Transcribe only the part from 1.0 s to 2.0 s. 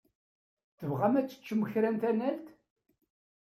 ad teččem kra n